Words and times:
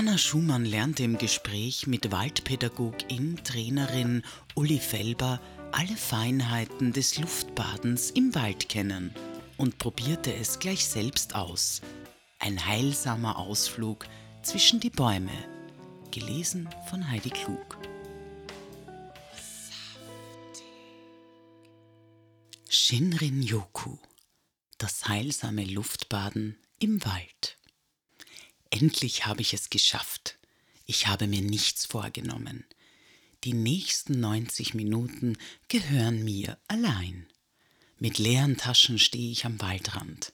Anna 0.00 0.16
Schumann 0.16 0.64
lernte 0.64 1.02
im 1.02 1.18
Gespräch 1.18 1.86
mit 1.86 2.10
Waldpädagogin, 2.10 3.38
Trainerin 3.44 4.22
Uli 4.54 4.78
Felber 4.78 5.42
alle 5.72 5.94
Feinheiten 5.94 6.94
des 6.94 7.18
Luftbadens 7.18 8.10
im 8.10 8.34
Wald 8.34 8.70
kennen 8.70 9.14
und 9.58 9.76
probierte 9.76 10.32
es 10.32 10.58
gleich 10.58 10.86
selbst 10.86 11.34
aus. 11.34 11.82
Ein 12.38 12.64
heilsamer 12.64 13.36
Ausflug 13.36 14.06
zwischen 14.42 14.80
die 14.80 14.88
Bäume. 14.88 15.36
Gelesen 16.10 16.66
von 16.88 17.10
Heidi 17.10 17.28
Klug. 17.28 17.76
Shinrin 22.70 23.42
Yoku. 23.42 23.98
Das 24.78 25.08
heilsame 25.08 25.66
Luftbaden 25.66 26.56
im 26.78 27.04
Wald. 27.04 27.59
Endlich 28.70 29.26
habe 29.26 29.42
ich 29.42 29.52
es 29.52 29.68
geschafft. 29.68 30.38
Ich 30.86 31.06
habe 31.06 31.26
mir 31.26 31.42
nichts 31.42 31.86
vorgenommen. 31.86 32.64
Die 33.44 33.52
nächsten 33.52 34.20
90 34.20 34.74
Minuten 34.74 35.36
gehören 35.68 36.24
mir 36.24 36.58
allein. 36.68 37.26
Mit 37.98 38.18
leeren 38.18 38.56
Taschen 38.56 38.98
stehe 38.98 39.30
ich 39.30 39.44
am 39.44 39.60
Waldrand. 39.60 40.32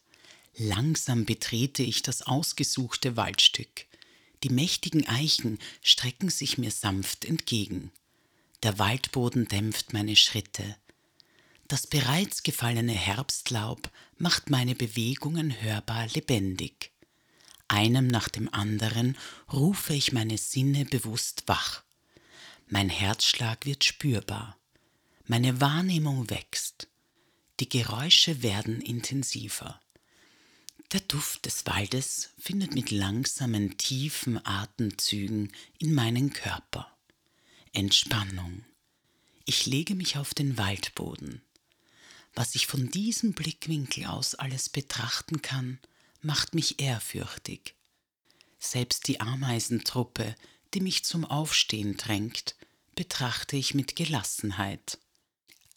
Langsam 0.57 1.25
betrete 1.25 1.83
ich 1.83 2.03
das 2.03 2.23
ausgesuchte 2.23 3.17
Waldstück. 3.17 3.87
Die 4.43 4.51
mächtigen 4.51 5.07
Eichen 5.07 5.59
strecken 5.83 6.31
sich 6.31 6.59
mir 6.59 6.71
sanft 6.71 7.25
entgegen. 7.25 7.91
Der 8.63 8.79
Waldboden 8.79 9.49
dämpft 9.49 9.93
meine 9.93 10.17
Schritte. 10.17 10.77
Das 11.69 11.87
bereits 11.87 12.43
gefallene 12.43 12.93
Herbstlaub 12.93 13.91
macht 14.19 14.51
meine 14.51 14.75
Bewegungen 14.75 15.61
hörbar 15.61 16.07
lebendig. 16.09 16.93
Einem 17.69 18.07
nach 18.07 18.29
dem 18.29 18.53
anderen 18.53 19.17
rufe 19.53 19.93
ich 19.93 20.13
meine 20.13 20.39
Sinne 20.39 20.85
bewusst 20.85 21.45
wach. 21.47 21.83
Mein 22.69 22.89
Herzschlag 22.89 23.67
wird 23.67 23.85
spürbar. 23.85 24.57
Meine 25.27 25.61
Wahrnehmung 25.61 26.31
wächst. 26.31 26.89
Die 27.59 27.69
Geräusche 27.69 28.43
werden 28.43 28.81
intensiver. 28.81 29.81
Der 30.93 31.01
Duft 31.01 31.47
des 31.47 31.67
Waldes 31.67 32.31
findet 32.39 32.75
mit 32.75 32.93
langsamen, 32.93 33.77
tiefen 33.77 34.45
Atemzügen 34.47 35.53
in 35.79 35.95
meinen 35.95 36.33
Körper. 36.33 36.93
Entspannung. 37.73 38.65
Ich 39.45 39.67
lege 39.67 39.95
mich 39.95 40.17
auf 40.17 40.33
den 40.33 40.59
Waldboden. 40.59 41.43
Was 42.35 42.55
ich 42.55 42.67
von 42.67 42.91
diesem 42.91 43.33
Blickwinkel 43.33 44.07
aus 44.07 44.35
alles 44.35 44.69
betrachten 44.69 45.43
kann, 45.43 45.81
macht 46.23 46.55
mich 46.55 46.81
ehrfürchtig. 46.81 47.75
Selbst 48.59 49.09
die 49.09 49.21
Ameisentruppe, 49.21 50.35
die 50.75 50.81
mich 50.81 51.05
zum 51.05 51.25
Aufstehen 51.25 51.97
drängt, 51.97 52.57
betrachte 52.95 53.57
ich 53.57 53.75
mit 53.75 53.97
Gelassenheit. 53.97 54.99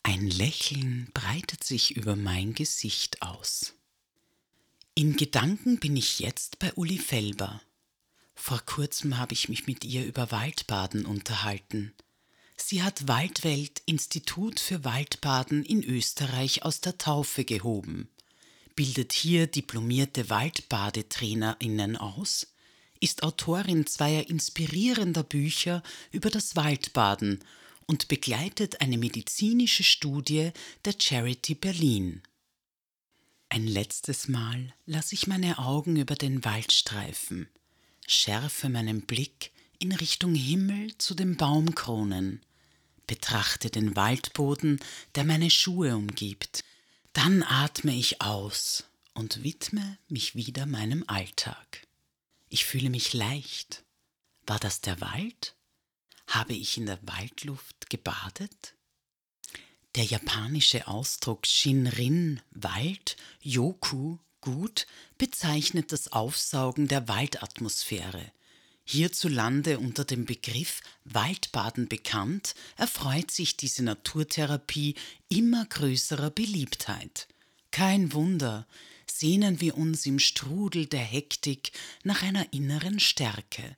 Ein 0.03 0.29
Lächeln 0.29 1.09
breitet 1.13 1.63
sich 1.63 1.95
über 1.95 2.15
mein 2.15 2.53
Gesicht 2.53 3.21
aus. 3.21 3.73
In 4.95 5.15
Gedanken 5.15 5.79
bin 5.79 5.95
ich 5.95 6.19
jetzt 6.19 6.59
bei 6.59 6.73
Uli 6.73 6.97
Felber. 6.97 7.61
Vor 8.35 8.59
kurzem 8.61 9.17
habe 9.17 9.33
ich 9.33 9.49
mich 9.49 9.67
mit 9.67 9.85
ihr 9.85 10.05
über 10.05 10.31
Waldbaden 10.31 11.05
unterhalten. 11.05 11.93
Sie 12.57 12.83
hat 12.83 13.07
Waldwelt 13.07 13.81
Institut 13.85 14.59
für 14.59 14.83
Waldbaden 14.83 15.63
in 15.63 15.83
Österreich 15.83 16.63
aus 16.63 16.81
der 16.81 16.97
Taufe 16.97 17.45
gehoben, 17.45 18.09
bildet 18.79 19.11
hier 19.11 19.45
diplomierte 19.45 20.29
Waldbadetrainerinnen 20.29 21.97
aus 21.97 22.47
ist 23.01 23.23
Autorin 23.23 23.85
zweier 23.85 24.29
inspirierender 24.29 25.23
Bücher 25.23 25.83
über 26.13 26.29
das 26.29 26.55
Waldbaden 26.55 27.43
und 27.87 28.07
begleitet 28.07 28.79
eine 28.79 28.97
medizinische 28.97 29.83
Studie 29.83 30.51
der 30.85 30.93
Charity 30.97 31.55
Berlin. 31.55 32.21
Ein 33.49 33.67
letztes 33.67 34.29
Mal 34.29 34.73
lasse 34.85 35.13
ich 35.13 35.27
meine 35.27 35.59
Augen 35.59 35.97
über 35.97 36.15
den 36.15 36.45
Wald 36.45 36.71
streifen, 36.71 37.49
schärfe 38.07 38.69
meinen 38.69 39.01
Blick 39.01 39.51
in 39.79 39.91
Richtung 39.91 40.35
Himmel 40.35 40.97
zu 40.97 41.15
den 41.15 41.35
Baumkronen, 41.35 42.39
betrachte 43.07 43.69
den 43.69 43.97
Waldboden, 43.97 44.79
der 45.15 45.25
meine 45.25 45.49
Schuhe 45.49 45.97
umgibt, 45.97 46.63
dann 47.13 47.43
atme 47.43 47.95
ich 47.95 48.21
aus 48.21 48.85
und 49.13 49.43
widme 49.43 49.97
mich 50.07 50.35
wieder 50.35 50.65
meinem 50.65 51.03
Alltag. 51.07 51.87
Ich 52.49 52.65
fühle 52.65 52.89
mich 52.89 53.13
leicht. 53.13 53.83
War 54.45 54.59
das 54.59 54.81
der 54.81 54.99
Wald? 55.01 55.55
Habe 56.27 56.53
ich 56.53 56.77
in 56.77 56.85
der 56.85 56.99
Waldluft 57.03 57.89
gebadet? 57.89 58.75
Der 59.95 60.03
japanische 60.03 60.87
Ausdruck 60.87 61.47
Shinrin, 61.47 62.41
Wald, 62.51 63.17
Yoku, 63.41 64.19
gut, 64.39 64.85
bezeichnet 65.17 65.91
das 65.91 66.11
Aufsaugen 66.11 66.87
der 66.87 67.07
Waldatmosphäre. 67.07 68.31
Hierzulande 68.91 69.77
unter 69.77 70.03
dem 70.03 70.25
Begriff 70.25 70.81
Waldbaden 71.05 71.87
bekannt, 71.87 72.55
erfreut 72.75 73.29
sich 73.29 73.55
diese 73.55 73.83
Naturtherapie 73.83 74.95
immer 75.27 75.63
größerer 75.67 76.31
Beliebtheit. 76.31 77.27
Kein 77.69 78.13
Wunder, 78.13 78.65
sehnen 79.05 79.61
wir 79.61 79.77
uns 79.77 80.07
im 80.07 80.17
Strudel 80.17 80.87
der 80.87 81.03
Hektik 81.03 81.71
nach 82.03 82.23
einer 82.23 82.51
inneren 82.51 82.99
Stärke, 82.99 83.77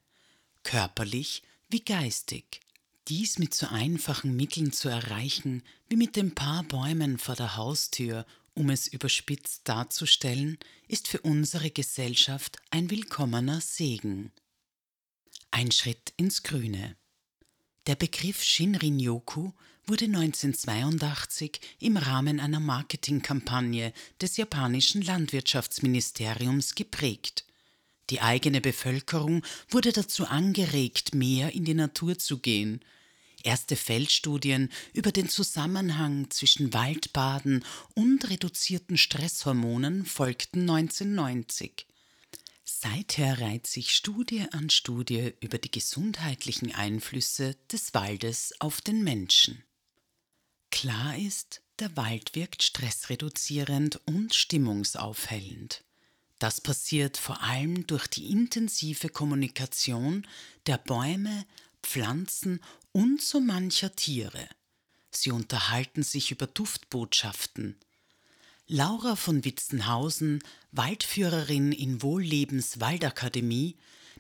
körperlich 0.64 1.44
wie 1.70 1.82
geistig. 1.82 2.62
Dies 3.10 3.38
mit 3.38 3.54
so 3.54 3.68
einfachen 3.68 4.38
Mitteln 4.38 4.72
zu 4.72 4.88
erreichen, 4.88 5.62
wie 5.90 5.98
mit 5.98 6.16
den 6.16 6.36
paar 6.36 6.64
Bäumen 6.64 7.18
vor 7.18 7.36
der 7.36 7.58
Haustür, 7.58 8.26
um 8.54 8.70
es 8.70 8.88
überspitzt 8.88 9.68
darzustellen, 9.68 10.58
ist 10.88 11.10
für 11.10 11.20
unsere 11.20 11.70
Gesellschaft 11.70 12.60
ein 12.70 12.90
willkommener 12.90 13.60
Segen. 13.60 14.32
Ein 15.54 15.70
Schritt 15.72 16.14
ins 16.16 16.44
Grüne. 16.44 16.96
Der 17.86 17.96
Begriff 17.96 18.42
Shinrin-yoku 18.42 19.52
wurde 19.86 20.06
1982 20.06 21.60
im 21.80 21.98
Rahmen 21.98 22.40
einer 22.40 22.62
Marketingkampagne 22.62 23.92
des 24.22 24.38
japanischen 24.38 25.02
Landwirtschaftsministeriums 25.02 26.76
geprägt. 26.76 27.46
Die 28.10 28.22
eigene 28.22 28.62
Bevölkerung 28.62 29.44
wurde 29.68 29.92
dazu 29.92 30.26
angeregt, 30.26 31.14
mehr 31.14 31.54
in 31.54 31.66
die 31.66 31.74
Natur 31.74 32.18
zu 32.18 32.40
gehen. 32.40 32.80
Erste 33.44 33.76
Feldstudien 33.76 34.70
über 34.94 35.12
den 35.12 35.28
Zusammenhang 35.28 36.30
zwischen 36.30 36.74
Waldbaden 36.74 37.66
und 37.94 38.30
reduzierten 38.30 38.98
Stresshormonen 38.98 40.06
folgten 40.06 40.62
1990. 40.62 41.88
Seither 42.84 43.40
reiht 43.40 43.68
sich 43.68 43.94
Studie 43.94 44.48
an 44.54 44.72
Studie 44.72 45.36
über 45.40 45.60
die 45.60 45.70
gesundheitlichen 45.70 46.74
Einflüsse 46.74 47.56
des 47.72 47.94
Waldes 47.94 48.56
auf 48.58 48.82
den 48.82 49.04
Menschen. 49.04 49.64
Klar 50.72 51.16
ist, 51.16 51.62
der 51.78 51.96
Wald 51.96 52.34
wirkt 52.34 52.64
stressreduzierend 52.64 54.02
und 54.08 54.34
stimmungsaufhellend. 54.34 55.84
Das 56.40 56.60
passiert 56.60 57.18
vor 57.18 57.44
allem 57.44 57.86
durch 57.86 58.08
die 58.08 58.32
intensive 58.32 59.10
Kommunikation 59.10 60.26
der 60.66 60.80
Bäume, 60.80 61.46
Pflanzen 61.84 62.62
und 62.94 63.22
so 63.22 63.40
mancher 63.40 63.96
Tiere. 63.96 64.50
Sie 65.12 65.30
unterhalten 65.30 66.02
sich 66.02 66.32
über 66.32 66.48
Duftbotschaften, 66.48 67.78
Laura 68.74 69.18
von 69.18 69.44
Witzenhausen, 69.44 70.42
Waldführerin 70.72 71.74
in 71.74 72.02
Wohllebens 72.02 72.80
Waldakademie, 72.80 73.76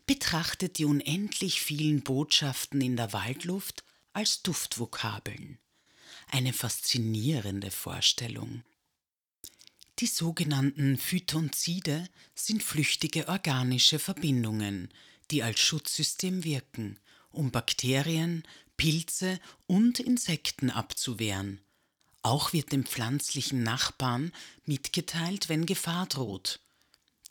betrachtet 0.06 0.78
die 0.78 0.84
unendlich 0.84 1.62
vielen 1.62 2.02
Botschaften 2.02 2.82
in 2.82 2.98
der 2.98 3.14
Waldluft 3.14 3.86
als 4.12 4.44
Duftvokabeln. 4.44 5.58
Eine 6.28 6.52
faszinierende 6.52 7.72
Vorstellung. 7.72 8.64
Die 10.00 10.08
sogenannten 10.08 10.98
Phytonzide 10.98 12.10
sind 12.36 12.62
flüchtige 12.62 13.30
organische 13.30 14.00
Verbindungen, 14.00 14.90
die 15.32 15.44
als 15.44 15.62
Schutzsystem 15.62 16.44
wirken, 16.44 17.00
um 17.30 17.52
Bakterien, 17.52 18.44
Pilze 18.76 19.40
und 19.68 20.02
Insekten 20.02 20.70
abzuwehren 20.70 21.62
auch 22.24 22.54
wird 22.54 22.72
dem 22.72 22.86
pflanzlichen 22.86 23.64
Nachbarn 23.64 24.32
mitgeteilt, 24.66 25.50
wenn 25.50 25.66
Gefahr 25.66 26.06
droht. 26.08 26.60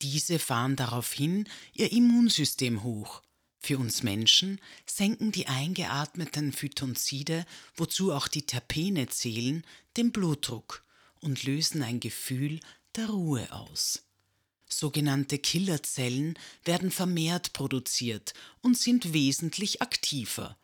Diese 0.02 0.38
fahren 0.38 0.76
daraufhin 0.76 1.48
ihr 1.72 1.92
Immunsystem 1.92 2.82
hoch. 2.82 3.22
Für 3.58 3.78
uns 3.78 4.02
Menschen 4.02 4.58
senken 4.86 5.32
die 5.32 5.46
eingeatmeten 5.46 6.52
Phytonzide, 6.52 7.44
wozu 7.74 8.12
auch 8.12 8.26
die 8.26 8.46
Terpene 8.46 9.08
zählen, 9.08 9.64
den 9.98 10.12
Blutdruck 10.12 10.82
und 11.20 11.42
lösen 11.44 11.82
ein 11.82 12.00
Gefühl 12.00 12.60
der 12.96 13.10
Ruhe 13.10 13.52
aus. 13.52 14.02
Sogenannte 14.66 15.38
Killerzellen 15.38 16.38
werden 16.64 16.90
vermehrt 16.90 17.52
produziert 17.52 18.32
und 18.62 18.78
sind 18.78 19.12
wesentlich 19.12 19.82
aktiver. 19.82 20.56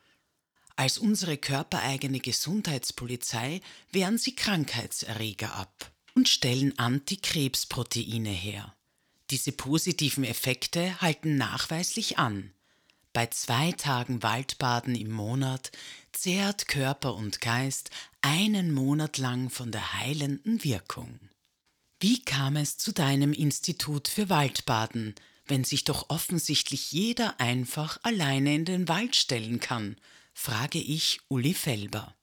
Als 0.77 0.99
unsere 0.99 1.39
körpereigene 1.39 2.21
Gesundheitspolizei 2.21 3.63
wehren 3.93 4.19
sie 4.19 4.37
Krankheitserreger 4.37 5.55
ab 5.55 5.91
und 6.15 6.29
stellen 6.29 6.79
Antikrebsproteine 6.79 8.31
her. 8.31 8.75
Diese 9.31 9.53
positiven 9.53 10.23
Effekte 10.23 11.01
halten 11.01 11.37
nachweislich 11.37 12.19
an. 12.19 12.53
Bei 13.15 13.27
zwei 13.27 13.73
Tagen 13.73 14.23
Waldbaden 14.23 14.95
im 14.95 15.11
Monat 15.11 15.73
zehrt 16.13 16.69
Körper 16.69 17.15
und 17.15 17.41
Geist 17.41 17.91
einen 18.21 18.73
Monat 18.73 19.17
lang 19.17 19.49
von 19.49 19.73
der 19.73 19.95
heilenden 19.95 20.63
Wirkung. 20.63 21.19
Wie 21.99 22.23
kam 22.23 22.57
es 22.57 22.77
zu 22.77 22.93
deinem 22.93 23.33
Institut 23.33 24.09
für 24.09 24.29
Waldbaden, 24.29 25.15
wenn 25.47 25.65
sich 25.65 25.85
doch 25.85 26.11
offensichtlich 26.11 26.93
jeder 26.93 27.41
einfach 27.41 27.99
alleine 28.03 28.55
in 28.55 28.67
den 28.67 28.89
Wald 28.89 29.17
stellen 29.17 29.61
kann? 29.61 29.97
Frage 30.39 30.79
ich 30.79 31.19
Uli 31.29 31.55
Felber. 31.55 32.15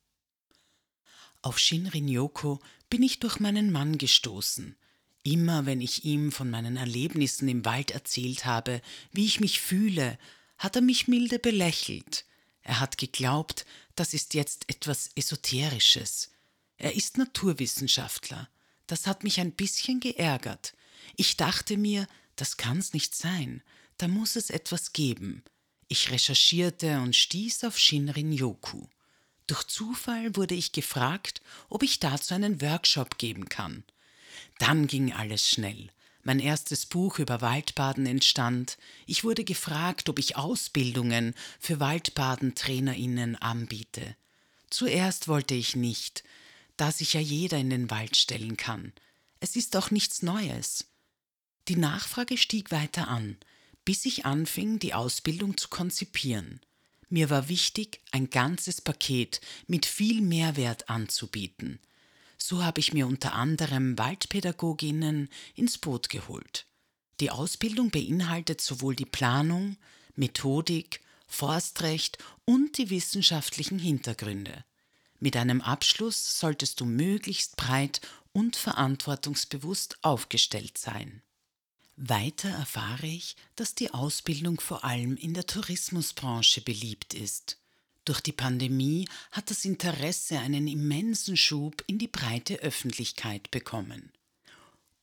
Auf 1.42 1.58
Shinrin-yoku 1.58 2.60
bin 2.88 3.02
ich 3.02 3.20
durch 3.20 3.40
meinen 3.40 3.72
Mann 3.72 3.98
gestoßen. 3.98 4.78
Immer 5.24 5.66
wenn 5.66 5.82
ich 5.82 6.06
ihm 6.06 6.32
von 6.32 6.50
meinen 6.50 6.78
Erlebnissen 6.78 7.50
im 7.50 7.66
Wald 7.66 7.90
erzählt 7.90 8.46
habe, 8.46 8.82
wie 9.12 9.26
ich 9.26 9.40
mich 9.40 9.60
fühle, 9.60 10.20
hat 10.60 10.76
er 10.76 10.84
mich 10.84 11.08
milde 11.08 11.40
belächelt. 11.40 12.26
Er 12.62 12.80
hat 12.80 13.00
geglaubt, 13.00 13.66
das 13.96 14.14
ist 14.14 14.36
jetzt 14.36 14.70
etwas 14.70 15.10
Esoterisches. 15.16 16.30
Er 16.78 16.96
ist 16.96 17.18
Naturwissenschaftler. 17.18 18.48
Das 18.86 19.08
hat 19.08 19.24
mich 19.24 19.40
ein 19.40 19.54
bisschen 19.54 20.00
geärgert. 20.00 20.76
Ich 21.18 21.36
dachte 21.36 21.78
mir, 21.78 22.08
das 22.36 22.58
kann's 22.58 22.94
nicht 22.94 23.16
sein. 23.16 23.64
Da 23.98 24.08
muss 24.08 24.36
es 24.36 24.52
etwas 24.52 24.94
geben. 24.94 25.44
Ich 25.88 26.12
recherchierte 26.12 27.00
und 27.00 27.16
stieß 27.16 27.64
auf 27.64 27.78
Shinrin 27.78 28.32
Yoku. 28.32 28.88
Durch 29.48 29.64
Zufall 29.66 30.36
wurde 30.36 30.56
ich 30.56 30.72
gefragt, 30.72 31.42
ob 31.70 31.84
ich 31.84 32.00
dazu 32.00 32.34
einen 32.34 32.62
Workshop 32.62 33.18
geben 33.18 33.50
kann. 33.50 33.84
Dann 34.60 34.88
ging 34.88 35.14
alles 35.14 35.50
schnell. 35.50 35.90
Mein 36.24 36.40
erstes 36.40 36.86
Buch 36.86 37.20
über 37.20 37.42
Waldbaden 37.42 38.06
entstand. 38.06 38.78
Ich 39.06 39.26
wurde 39.26 39.44
gefragt, 39.44 40.08
ob 40.08 40.20
ich 40.20 40.38
Ausbildungen 40.38 41.36
für 41.60 41.82
Waldbadentrainerinnen 41.82 43.36
anbiete. 43.36 44.16
Zuerst 44.70 45.28
wollte 45.28 45.54
ich 45.54 45.76
nicht, 45.76 46.24
da 46.78 46.92
sich 46.92 47.14
ja 47.14 47.20
jeder 47.20 47.58
in 47.58 47.70
den 47.70 47.92
Wald 47.92 48.16
stellen 48.16 48.56
kann. 48.56 48.94
Es 49.42 49.58
ist 49.58 49.76
auch 49.76 49.92
nichts 49.92 50.22
Neues. 50.22 50.86
Die 51.68 51.76
Nachfrage 51.76 52.38
stieg 52.38 52.72
weiter 52.72 53.10
an, 53.10 53.38
bis 53.86 54.06
ich 54.06 54.26
anfing, 54.26 54.80
die 54.80 54.94
Ausbildung 54.94 55.58
zu 55.58 55.70
konzipieren. 55.70 56.60
Mir 57.10 57.30
war 57.30 57.50
wichtig, 57.50 58.02
ein 58.12 58.30
ganzes 58.30 58.82
Paket 58.82 59.42
mit 59.68 59.86
viel 59.86 60.22
Mehrwert 60.22 60.90
anzubieten– 60.90 61.80
so 62.44 62.62
habe 62.62 62.82
ich 62.82 62.92
mir 62.92 63.08
unter 63.08 63.34
anderem 63.34 63.98
Waldpädagoginnen 63.98 65.30
ins 65.56 65.78
Boot 65.78 66.10
geholt. 66.10 66.66
Die 67.22 67.32
Ausbildung 67.32 67.90
beinhaltet 67.90 68.60
sowohl 68.60 68.98
die 68.98 69.06
Planung, 69.06 69.78
Methodik, 70.16 71.00
Forstrecht 71.26 72.18
und 72.44 72.78
die 72.78 72.90
wissenschaftlichen 72.90 73.80
Hintergründe. 73.80 74.66
Mit 75.20 75.38
einem 75.38 75.62
Abschluss 75.62 76.38
solltest 76.38 76.82
du 76.82 76.86
möglichst 76.86 77.56
breit 77.56 78.02
und 78.34 78.58
verantwortungsbewusst 78.58 79.98
aufgestellt 80.02 80.78
sein. 80.78 81.22
Weiter 81.96 82.50
erfahre 82.50 83.08
ich, 83.08 83.36
dass 83.56 83.76
die 83.76 83.92
Ausbildung 83.92 84.60
vor 84.60 84.84
allem 84.84 85.16
in 85.16 85.34
der 85.34 85.46
Tourismusbranche 85.46 86.62
beliebt 86.62 87.14
ist. 87.14 87.58
Durch 88.06 88.20
die 88.20 88.32
Pandemie 88.32 89.08
hat 89.32 89.50
das 89.50 89.64
Interesse 89.64 90.40
einen 90.40 90.68
immensen 90.68 91.38
Schub 91.38 91.84
in 91.88 92.00
die 92.00 92.08
breite 92.08 92.56
Öffentlichkeit 92.56 93.52
bekommen. 93.52 94.12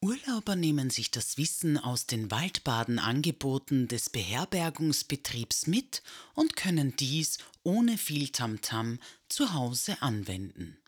Urlauber 0.02 0.56
nehmen 0.56 0.88
sich 0.88 1.10
das 1.10 1.36
Wissen 1.36 1.76
aus 1.76 2.06
den 2.06 2.30
Waldbadenangeboten 2.30 3.86
des 3.86 4.08
Beherbergungsbetriebs 4.10 5.66
mit 5.66 6.02
und 6.34 6.56
können 6.56 6.96
dies 6.96 7.38
ohne 7.62 7.98
viel 7.98 8.30
Tamtam 8.30 8.94
-Tam 8.94 8.98
zu 9.28 9.52
Hause 9.52 10.00
anwenden. 10.00 10.78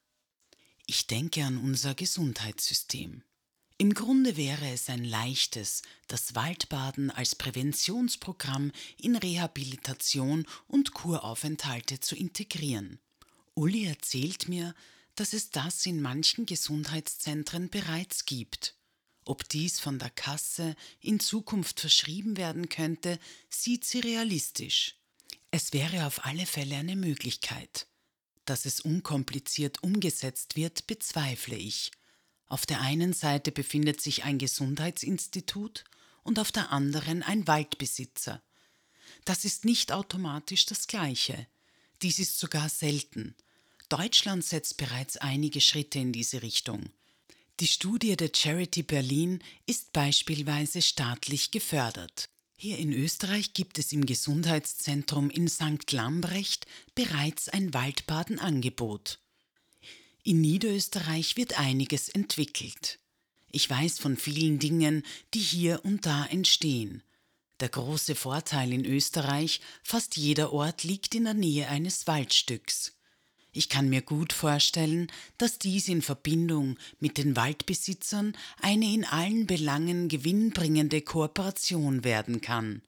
Ich 0.87 1.07
denke 1.07 1.45
an 1.45 1.59
unser 1.59 1.95
Gesundheitssystem. 1.95 3.23
Im 3.83 3.95
Grunde 3.95 4.37
wäre 4.37 4.71
es 4.71 4.89
ein 4.89 5.03
leichtes, 5.03 5.83
das 6.07 6.37
Waldbaden 6.37 7.11
als 7.11 7.35
Präventionsprogramm 7.35 8.71
in 8.97 9.17
Rehabilitation 9.17 10.47
und 10.69 10.95
Kuraufenthalte 10.95 11.99
zu 11.99 12.15
integrieren. 12.15 13.01
Uli 13.55 13.87
erzählt 13.87 14.49
mir, 14.49 14.77
dass 15.17 15.33
es 15.33 15.51
das 15.51 15.85
in 15.85 16.01
manchen 16.01 16.47
Gesundheitszentren 16.47 17.71
bereits 17.71 18.25
gibt. 18.25 18.77
Ob 19.25 19.49
dies 19.49 19.81
von 19.81 19.99
der 19.99 20.11
Kasse 20.11 20.77
in 21.01 21.19
Zukunft 21.19 21.81
verschrieben 21.81 22.37
werden 22.37 22.69
könnte, 22.69 23.19
sieht 23.51 23.85
sie 23.85 23.99
realistisch. 23.99 24.95
Es 25.51 25.73
wäre 25.73 26.07
auf 26.07 26.25
alle 26.25 26.47
Fälle 26.47 26.77
eine 26.77 26.95
Möglichkeit. 26.95 27.89
Dass 28.45 28.65
es 28.65 28.79
unkompliziert 28.79 29.83
umgesetzt 29.83 30.55
wird, 30.55 30.87
bezweifle 30.87 31.57
ich. 31.57 31.91
Auf 32.53 32.67
der 32.67 32.83
einen 32.83 33.15
Seite 33.15 33.51
befindet 33.51 34.03
sich 34.03 34.25
ein 34.25 34.37
Gesundheitsinstitut 34.37 35.85
und 36.23 36.39
auf 36.39 36.53
der 36.53 36.71
anderen 36.71 37.23
ein 37.23 37.47
Waldbesitzer. 37.47 38.43
Das 39.25 39.47
ist 39.47 39.65
nicht 39.65 39.91
automatisch 39.91 40.67
das 40.67 40.87
Gleiche. 40.87 41.47
Dies 42.03 42.19
ist 42.19 42.39
sogar 42.39 42.69
selten. 42.69 43.35
Deutschland 43.89 44.45
setzt 44.45 44.77
bereits 44.77 45.17
einige 45.17 45.63
Schritte 45.63 45.99
in 45.99 46.13
diese 46.13 46.43
Richtung. 46.43 46.91
Die 47.59 47.67
Studie 47.67 48.17
der 48.17 48.31
Charity 48.35 48.83
Berlin 48.83 49.43
ist 49.65 49.95
beispielsweise 49.95 50.83
staatlich 50.83 51.53
gefördert. 51.53 52.29
Hier 52.55 52.77
in 52.77 52.93
Österreich 52.93 53.55
gibt 53.55 53.79
es 53.79 53.95
im 53.95 54.05
Gesundheitszentrum 54.05 55.31
in 55.31 55.49
St. 55.49 55.91
Lambrecht 55.91 56.67
bereits 56.95 57.49
ein 57.49 57.73
Waldbadenangebot. 57.73 59.22
In 60.25 60.41
Niederösterreich 60.41 61.37
wird 61.37 61.59
einiges 61.59 62.09
entwickelt. 62.09 63.01
Ich 63.51 63.69
weiß 63.69 63.99
von 63.99 64.17
vielen 64.17 64.61
Dingen, 64.61 65.03
die 65.35 65.41
hier 65.41 65.85
und 65.85 66.07
da 66.07 66.27
entstehen. 66.27 67.03
Der 67.59 67.69
große 67.69 68.15
Vorteil 68.15 68.73
in 68.73 68.85
Österreich, 68.85 69.61
fast 69.83 70.17
jeder 70.17 70.53
Ort 70.53 70.85
liegt 70.85 71.15
in 71.17 71.25
der 71.25 71.35
Nähe 71.35 71.69
eines 71.69 72.07
Waldstücks. 72.07 72.97
Ich 73.51 73.69
kann 73.69 73.89
mir 73.89 74.01
gut 74.01 74.33
vorstellen, 74.33 75.11
dass 75.39 75.59
dies 75.59 75.89
in 75.89 76.03
Verbindung 76.03 76.79
mit 77.01 77.19
den 77.19 77.35
Waldbesitzern 77.35 78.37
eine 78.61 78.95
in 78.95 79.05
allen 79.05 79.47
Belangen 79.47 80.09
gewinnbringende 80.09 81.03
Kooperation 81.03 82.05
werden 82.05 82.41
kann. 82.41 82.83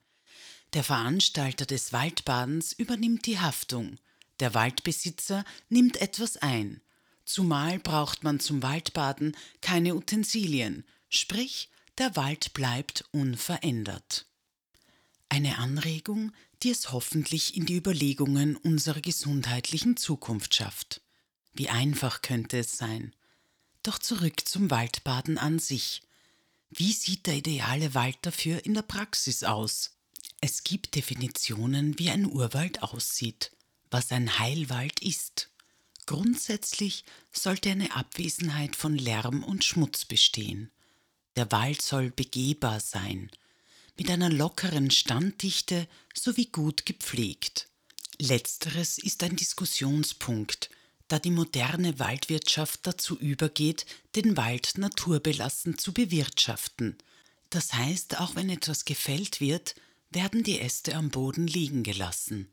Der 0.72 0.84
Veranstalter 0.84 1.66
des 1.66 1.92
Waldbadens 1.92 2.72
übernimmt 2.72 3.26
die 3.26 3.38
Haftung, 3.40 3.98
der 4.40 4.54
Waldbesitzer 4.54 5.44
nimmt 5.68 6.00
etwas 6.00 6.36
ein, 6.36 6.80
Zumal 7.24 7.78
braucht 7.78 8.22
man 8.22 8.40
zum 8.40 8.62
Waldbaden 8.62 9.36
keine 9.60 9.94
Utensilien, 9.94 10.84
sprich 11.08 11.70
der 11.98 12.16
Wald 12.16 12.52
bleibt 12.54 13.04
unverändert. 13.12 14.26
Eine 15.28 15.58
Anregung, 15.58 16.32
die 16.62 16.70
es 16.70 16.92
hoffentlich 16.92 17.56
in 17.56 17.66
die 17.66 17.76
Überlegungen 17.76 18.56
unserer 18.56 19.00
gesundheitlichen 19.00 19.96
Zukunft 19.96 20.54
schafft. 20.54 21.02
Wie 21.52 21.68
einfach 21.68 22.22
könnte 22.22 22.58
es 22.58 22.76
sein. 22.76 23.14
Doch 23.82 23.98
zurück 23.98 24.46
zum 24.46 24.70
Waldbaden 24.70 25.38
an 25.38 25.58
sich. 25.58 26.02
Wie 26.70 26.92
sieht 26.92 27.26
der 27.26 27.36
ideale 27.36 27.94
Wald 27.94 28.18
dafür 28.22 28.64
in 28.64 28.74
der 28.74 28.82
Praxis 28.82 29.44
aus? 29.44 29.96
Es 30.40 30.64
gibt 30.64 30.94
Definitionen, 30.94 31.98
wie 31.98 32.10
ein 32.10 32.26
Urwald 32.26 32.82
aussieht, 32.82 33.52
was 33.90 34.10
ein 34.10 34.38
Heilwald 34.38 35.00
ist. 35.00 35.50
Grundsätzlich 36.06 37.04
sollte 37.32 37.70
eine 37.70 37.94
Abwesenheit 37.94 38.76
von 38.76 38.96
Lärm 38.96 39.42
und 39.42 39.64
Schmutz 39.64 40.04
bestehen. 40.04 40.70
Der 41.36 41.50
Wald 41.50 41.82
soll 41.82 42.10
begehbar 42.10 42.80
sein, 42.80 43.30
mit 43.96 44.10
einer 44.10 44.30
lockeren 44.30 44.90
Standdichte 44.90 45.88
sowie 46.14 46.46
gut 46.46 46.84
gepflegt. 46.86 47.68
Letzteres 48.18 48.98
ist 48.98 49.22
ein 49.22 49.36
Diskussionspunkt, 49.36 50.70
da 51.08 51.18
die 51.18 51.30
moderne 51.30 51.98
Waldwirtschaft 51.98 52.80
dazu 52.86 53.18
übergeht, 53.18 53.86
den 54.14 54.36
Wald 54.36 54.78
naturbelassen 54.78 55.78
zu 55.78 55.92
bewirtschaften. 55.92 56.96
Das 57.50 57.74
heißt, 57.74 58.20
auch 58.20 58.36
wenn 58.36 58.50
etwas 58.50 58.84
gefällt 58.84 59.40
wird, 59.40 59.74
werden 60.10 60.42
die 60.42 60.60
Äste 60.60 60.94
am 60.94 61.10
Boden 61.10 61.46
liegen 61.46 61.82
gelassen. 61.82 62.48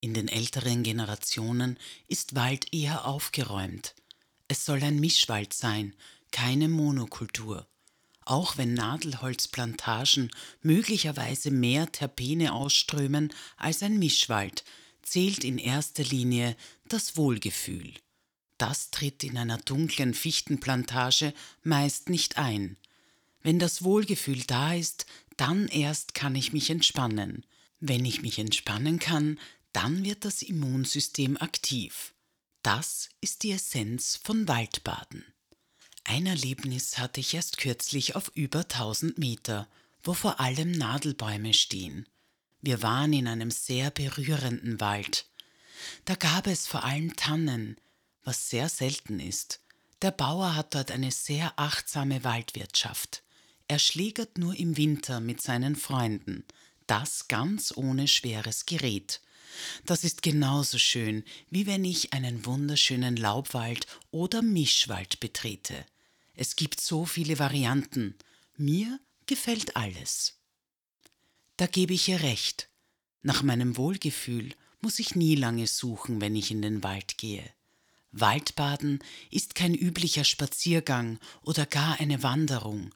In 0.00 0.14
den 0.14 0.28
älteren 0.28 0.82
Generationen 0.82 1.78
ist 2.08 2.34
Wald 2.34 2.72
eher 2.72 3.04
aufgeräumt. 3.06 3.94
Es 4.48 4.64
soll 4.64 4.82
ein 4.82 4.98
Mischwald 4.98 5.52
sein, 5.52 5.94
keine 6.30 6.68
Monokultur. 6.68 7.66
Auch 8.24 8.56
wenn 8.56 8.74
Nadelholzplantagen 8.74 10.30
möglicherweise 10.62 11.50
mehr 11.50 11.90
Terpene 11.90 12.52
ausströmen 12.52 13.32
als 13.56 13.82
ein 13.82 13.98
Mischwald, 13.98 14.64
zählt 15.02 15.44
in 15.44 15.58
erster 15.58 16.04
Linie 16.04 16.56
das 16.88 17.16
Wohlgefühl. 17.16 17.92
Das 18.58 18.90
tritt 18.90 19.24
in 19.24 19.36
einer 19.36 19.58
dunklen 19.58 20.14
Fichtenplantage 20.14 21.34
meist 21.62 22.08
nicht 22.08 22.38
ein. 22.38 22.76
Wenn 23.42 23.58
das 23.58 23.82
Wohlgefühl 23.82 24.42
da 24.46 24.74
ist, 24.74 25.06
dann 25.36 25.66
erst 25.68 26.14
kann 26.14 26.34
ich 26.34 26.52
mich 26.52 26.70
entspannen. 26.70 27.44
Wenn 27.80 28.04
ich 28.04 28.20
mich 28.20 28.38
entspannen 28.38 28.98
kann, 28.98 29.38
dann 29.72 30.04
wird 30.04 30.24
das 30.24 30.42
Immunsystem 30.42 31.36
aktiv. 31.36 32.14
Das 32.62 33.08
ist 33.20 33.42
die 33.42 33.52
Essenz 33.52 34.20
von 34.22 34.46
Waldbaden. 34.48 35.24
Ein 36.04 36.26
Erlebnis 36.26 36.98
hatte 36.98 37.20
ich 37.20 37.34
erst 37.34 37.58
kürzlich 37.58 38.16
auf 38.16 38.32
über 38.34 38.60
1000 38.60 39.18
Meter, 39.18 39.68
wo 40.02 40.14
vor 40.14 40.40
allem 40.40 40.72
Nadelbäume 40.72 41.54
stehen. 41.54 42.06
Wir 42.60 42.82
waren 42.82 43.12
in 43.12 43.28
einem 43.28 43.50
sehr 43.50 43.90
berührenden 43.90 44.80
Wald. 44.80 45.26
Da 46.04 46.14
gab 46.14 46.46
es 46.46 46.66
vor 46.66 46.84
allem 46.84 47.16
Tannen, 47.16 47.76
was 48.24 48.50
sehr 48.50 48.68
selten 48.68 49.20
ist. 49.20 49.60
Der 50.02 50.10
Bauer 50.10 50.54
hat 50.54 50.74
dort 50.74 50.90
eine 50.90 51.10
sehr 51.10 51.58
achtsame 51.58 52.24
Waldwirtschaft. 52.24 53.22
Er 53.68 53.78
schlägert 53.78 54.36
nur 54.36 54.54
im 54.54 54.76
Winter 54.76 55.20
mit 55.20 55.40
seinen 55.40 55.76
Freunden, 55.76 56.44
das 56.86 57.28
ganz 57.28 57.72
ohne 57.76 58.08
schweres 58.08 58.66
Gerät. 58.66 59.20
Das 59.86 60.04
ist 60.04 60.22
genauso 60.22 60.78
schön, 60.78 61.24
wie 61.50 61.66
wenn 61.66 61.84
ich 61.84 62.12
einen 62.12 62.46
wunderschönen 62.46 63.16
Laubwald 63.16 63.86
oder 64.10 64.42
Mischwald 64.42 65.20
betrete. 65.20 65.74
Es 66.34 66.56
gibt 66.56 66.80
so 66.80 67.04
viele 67.04 67.38
Varianten. 67.38 68.14
Mir 68.56 69.00
gefällt 69.26 69.76
alles. 69.76 70.38
Da 71.56 71.66
gebe 71.66 71.94
ich 71.94 72.08
ihr 72.08 72.22
recht. 72.22 72.68
Nach 73.22 73.42
meinem 73.42 73.76
Wohlgefühl 73.76 74.54
muss 74.80 74.98
ich 74.98 75.14
nie 75.14 75.34
lange 75.34 75.66
suchen, 75.66 76.20
wenn 76.20 76.34
ich 76.36 76.50
in 76.50 76.62
den 76.62 76.82
Wald 76.82 77.18
gehe. 77.18 77.44
Waldbaden 78.12 78.98
ist 79.30 79.54
kein 79.54 79.74
üblicher 79.74 80.24
Spaziergang 80.24 81.18
oder 81.42 81.66
gar 81.66 82.00
eine 82.00 82.22
Wanderung, 82.22 82.92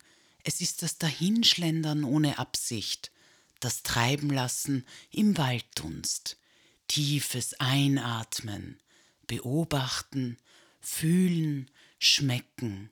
es 0.47 0.61
ist 0.61 0.83
das 0.83 0.99
Dahinschlendern 0.99 2.05
ohne 2.05 2.39
Absicht, 2.39 3.11
das 3.61 3.83
Treibenlassen 3.83 4.85
im 5.11 5.39
Walddunst, 5.39 6.37
tiefes 6.89 7.55
Einatmen, 7.61 8.81
beobachten, 9.27 10.39
fühlen, 10.81 11.71
schmecken. 11.99 12.91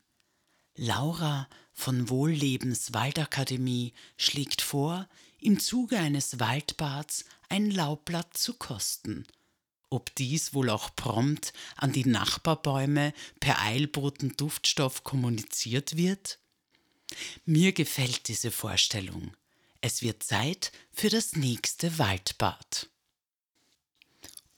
Laura 0.74 1.48
von 1.72 2.08
Wohllebens 2.08 2.92
Waldakademie 2.92 3.92
schlägt 4.16 4.62
vor, 4.62 5.08
im 5.40 5.58
Zuge 5.58 5.98
eines 5.98 6.38
Waldbads 6.40 7.24
ein 7.48 7.70
Laubblatt 7.70 8.36
zu 8.36 8.54
kosten. 8.54 9.26
Ob 9.90 10.14
dies 10.14 10.54
wohl 10.54 10.70
auch 10.70 10.94
prompt 10.96 11.52
an 11.76 11.92
die 11.92 12.06
Nachbarbäume 12.06 13.12
per 13.40 13.60
Eilboten 13.60 14.36
Duftstoff 14.36 15.04
kommuniziert 15.04 15.96
wird? 15.96 16.38
Mir 17.44 17.72
gefällt 17.72 18.28
diese 18.28 18.50
Vorstellung. 18.50 19.36
Es 19.82 20.00
wird 20.00 20.22
Zeit 20.22 20.72
für 20.92 21.10
das 21.10 21.36
nächste 21.36 21.98
Waldbad. 21.98 22.88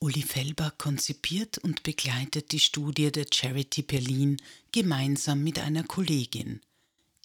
Uli 0.04 0.20
Felber 0.20 0.70
konzipiert 0.76 1.56
und 1.56 1.82
begleitet 1.82 2.52
die 2.52 2.60
Studie 2.60 3.10
der 3.10 3.24
Charity 3.32 3.80
Berlin 3.80 4.36
gemeinsam 4.70 5.42
mit 5.42 5.58
einer 5.58 5.82
Kollegin. 5.82 6.60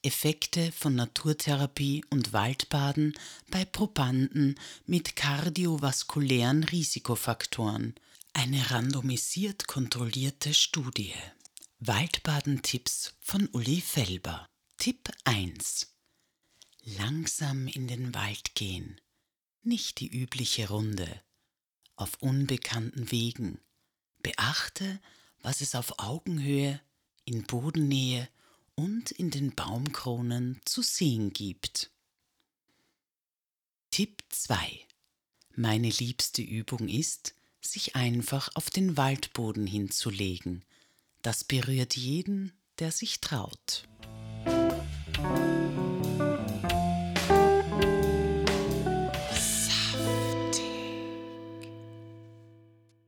Effekte 0.02 0.72
von 0.72 0.96
Naturtherapie 0.96 2.06
und 2.10 2.32
Waldbaden 2.32 3.18
bei 3.52 3.66
Probanden 3.66 4.56
mit 4.86 5.18
kardiovaskulären 5.18 6.64
Risikofaktoren. 6.64 7.96
Eine 8.32 8.72
randomisiert 8.72 9.68
kontrollierte 9.68 10.54
Studie. 10.54 11.12
Waldbadentipps 11.80 13.14
von 13.20 13.50
Uli 13.52 13.82
Felber. 13.82 14.48
Tipp 14.78 15.10
1. 15.26 15.94
Langsam 16.98 17.68
in 17.68 17.90
den 17.90 18.16
Wald 18.16 18.56
gehen. 18.56 19.02
Nicht 19.64 20.00
die 20.00 20.08
übliche 20.08 20.70
Runde. 20.70 21.22
Auf 22.00 22.16
unbekannten 22.22 23.12
Wegen. 23.12 23.60
Beachte, 24.24 25.02
was 25.42 25.60
es 25.60 25.76
auf 25.76 26.00
Augenhöhe, 26.00 26.80
in 27.26 27.44
Bodennähe 27.44 28.30
und 28.76 29.12
in 29.12 29.32
den 29.32 29.54
Baumkronen 29.54 30.62
zu 30.64 30.82
sehen 30.82 31.34
gibt. 31.34 31.92
Tipp 33.92 34.24
2. 34.30 34.56
Meine 35.56 35.90
liebste 35.90 36.42
Übung 36.42 36.88
ist, 36.88 37.36
sich 37.60 37.98
einfach 37.98 38.48
auf 38.54 38.70
den 38.70 38.96
Waldboden 38.96 39.68
hinzulegen. 39.68 40.64
Das 41.22 41.44
berührt 41.44 41.98
jeden, 41.98 42.54
der 42.80 42.94
sich 42.94 43.20
traut. 43.20 43.84
You. 45.20 45.59